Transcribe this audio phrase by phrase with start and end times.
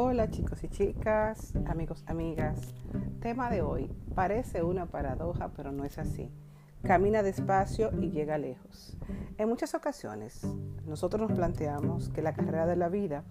[0.00, 2.72] Hola chicos y chicas, amigos, amigas.
[3.20, 3.90] Tema de hoy.
[4.14, 6.30] Parece una paradoja, pero no es así.
[6.84, 8.96] Camina despacio y llega lejos.
[9.38, 10.44] En muchas ocasiones
[10.86, 13.24] nosotros nos planteamos que la carrera de la vida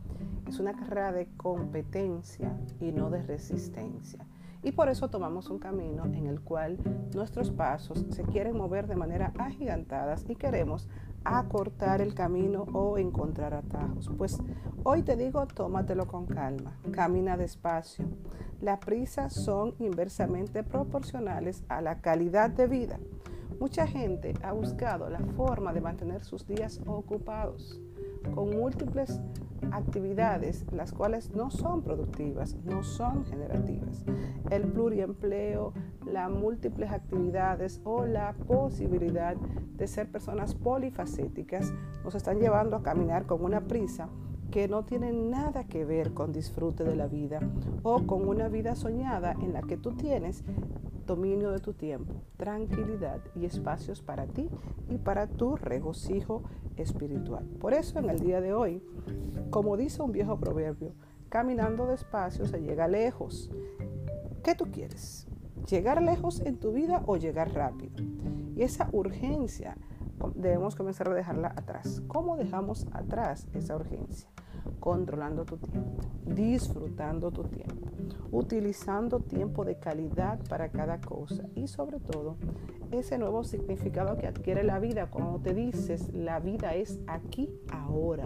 [0.46, 4.28] es una carrera de competencia y no de resistencia.
[4.64, 6.78] Y por eso tomamos un camino en el cual
[7.14, 10.90] nuestros pasos se quieren mover de manera agigantadas y queremos
[11.24, 14.10] acortar el camino o encontrar atajos.
[14.18, 14.42] Pues
[14.84, 18.06] hoy te digo, tómatelo con calma, camina despacio.
[18.62, 23.00] Las prisas son inversamente proporcionales a la calidad de vida.
[23.60, 27.82] Mucha gente ha buscado la forma de mantener sus días ocupados
[28.32, 29.20] con múltiples
[29.72, 34.06] actividades las cuales no son productivas, no son generativas.
[34.50, 35.74] El pluriempleo,
[36.06, 43.26] las múltiples actividades o la posibilidad de ser personas polifacéticas nos están llevando a caminar
[43.26, 44.10] con una prisa
[44.52, 47.40] que no tiene nada que ver con disfrute de la vida
[47.84, 50.44] o con una vida soñada en la que tú tienes
[51.08, 54.50] dominio de tu tiempo, tranquilidad y espacios para ti
[54.90, 56.44] y para tu regocijo
[56.76, 57.46] espiritual.
[57.60, 58.84] Por eso en el día de hoy,
[59.50, 60.94] como dice un viejo proverbio,
[61.30, 63.50] caminando despacio se llega lejos.
[64.44, 65.28] ¿Qué tú quieres?
[65.68, 67.96] ¿Llegar lejos en tu vida o llegar rápido?
[68.56, 69.78] Y esa urgencia
[70.36, 72.04] debemos comenzar a dejarla atrás.
[72.08, 74.30] ¿Cómo dejamos atrás esa urgencia?
[74.80, 77.87] controlando tu tiempo, disfrutando tu tiempo,
[78.32, 82.36] utilizando tiempo de calidad para cada cosa y sobre todo
[82.92, 85.10] ese nuevo significado que adquiere la vida.
[85.10, 88.26] Cuando te dices la vida es aquí ahora,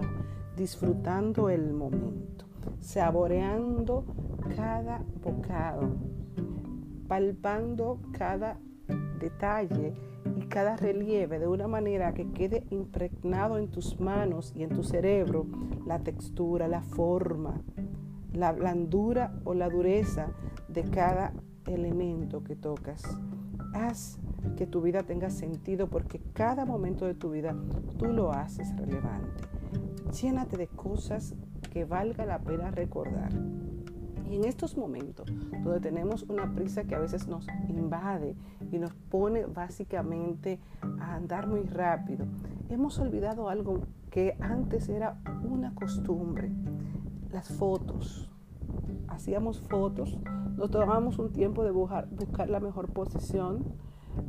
[0.55, 2.45] disfrutando el momento,
[2.79, 4.05] saboreando
[4.55, 5.95] cada bocado,
[7.07, 8.57] palpando cada
[9.19, 9.93] detalle
[10.35, 14.83] y cada relieve de una manera que quede impregnado en tus manos y en tu
[14.83, 15.45] cerebro.
[15.85, 17.61] La textura, la forma,
[18.33, 20.29] la blandura o la dureza
[20.67, 21.33] de cada
[21.65, 23.03] elemento que tocas.
[23.73, 24.19] Haz
[24.57, 27.55] que tu vida tenga sentido porque cada momento de tu vida
[27.97, 29.43] tú lo haces relevante.
[30.21, 31.35] Llénate de cosas
[31.71, 33.31] que valga la pena recordar.
[34.29, 35.29] Y en estos momentos,
[35.63, 38.35] donde tenemos una prisa que a veces nos invade
[38.71, 40.59] y nos pone básicamente
[40.99, 42.25] a andar muy rápido,
[42.69, 46.49] hemos olvidado algo que antes era una costumbre,
[47.31, 48.30] las fotos.
[49.21, 50.17] Hacíamos fotos,
[50.57, 53.75] nos tomábamos un tiempo de buscar, buscar la mejor posición,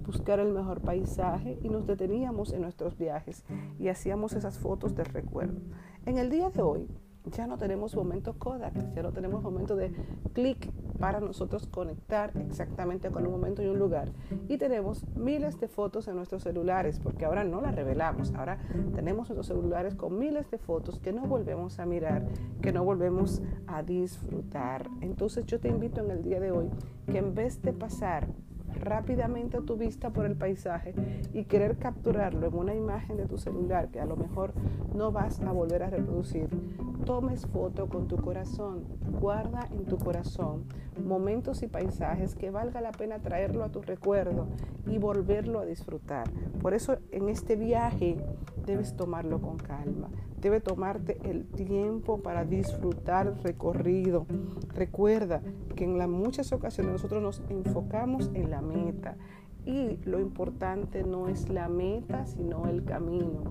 [0.04, 3.42] buscar el mejor paisaje y nos deteníamos en nuestros viajes
[3.78, 5.62] y hacíamos esas fotos de recuerdo.
[6.04, 6.86] En el día de hoy,
[7.30, 9.92] ya no tenemos momentos Kodak, ya no tenemos momentos de
[10.32, 14.12] clic para nosotros conectar exactamente con un momento y un lugar.
[14.48, 18.58] Y tenemos miles de fotos en nuestros celulares, porque ahora no las revelamos, ahora
[18.94, 22.26] tenemos nuestros celulares con miles de fotos que no volvemos a mirar,
[22.60, 24.88] que no volvemos a disfrutar.
[25.00, 26.70] Entonces yo te invito en el día de hoy
[27.10, 28.28] que en vez de pasar
[28.80, 30.94] rápidamente tu vista por el paisaje
[31.32, 34.52] y querer capturarlo en una imagen de tu celular que a lo mejor
[34.94, 36.48] no vas a volver a reproducir,
[37.04, 38.84] tomes foto con tu corazón,
[39.20, 40.64] guarda en tu corazón
[41.04, 44.46] momentos y paisajes que valga la pena traerlo a tu recuerdo
[44.86, 46.30] y volverlo a disfrutar.
[46.60, 48.16] Por eso en este viaje
[48.64, 50.08] debes tomarlo con calma,
[50.40, 54.26] debe tomarte el tiempo para disfrutar el recorrido.
[54.74, 55.42] Recuerda
[55.76, 59.16] que en las muchas ocasiones nosotros nos enfocamos en la meta
[59.64, 63.42] y lo importante no es la meta, sino el camino.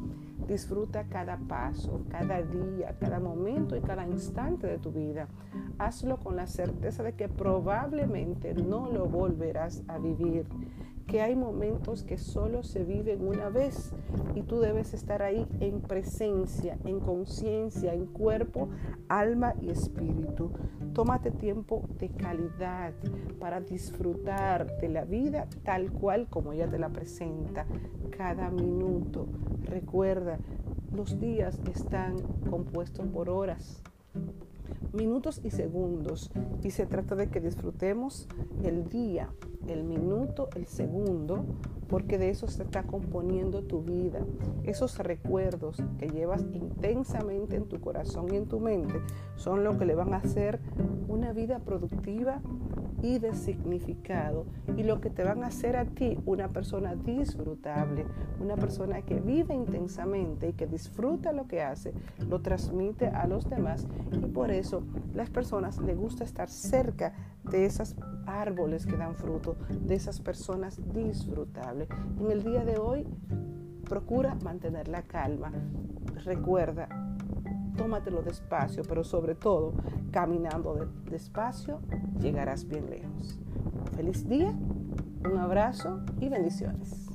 [0.48, 5.28] Disfruta cada paso, cada día, cada momento y cada instante de tu vida.
[5.78, 10.46] Hazlo con la certeza de que probablemente no lo volverás a vivir
[11.12, 13.92] que hay momentos que solo se viven una vez
[14.34, 18.70] y tú debes estar ahí en presencia, en conciencia, en cuerpo,
[19.10, 20.54] alma y espíritu.
[20.94, 22.94] Tómate tiempo de calidad
[23.42, 27.66] para disfrutar de la vida tal cual como ella te la presenta,
[28.18, 29.28] cada minuto.
[29.64, 30.40] Recuerda,
[30.94, 33.84] los días están compuestos por horas
[34.94, 36.32] minutos y segundos
[36.64, 38.28] y se trata de que disfrutemos
[38.64, 39.30] el día,
[39.68, 41.46] el minuto, el segundo,
[41.88, 44.20] porque de eso se está componiendo tu vida.
[44.64, 48.96] Esos recuerdos que llevas intensamente en tu corazón y en tu mente
[49.36, 50.60] son lo que le van a hacer
[51.08, 52.42] una vida productiva
[53.02, 54.46] y de significado
[54.78, 58.06] y lo que te van a hacer a ti una persona disfrutable,
[58.40, 61.94] una persona que vive intensamente y que disfruta lo que hace,
[62.30, 64.84] lo transmite a los demás y por eso
[65.14, 67.14] las personas les gusta estar cerca
[67.44, 67.96] de esos
[68.26, 71.88] árboles que dan fruto, de esas personas disfrutables.
[72.20, 73.08] En el día de hoy
[73.88, 75.52] procura mantener la calma.
[76.24, 76.88] Recuerda,
[77.78, 79.74] tómatelo despacio, pero sobre todo,
[80.12, 81.80] caminando despacio,
[82.20, 83.40] llegarás bien lejos.
[83.96, 84.54] Feliz día,
[85.30, 87.11] un abrazo y bendiciones.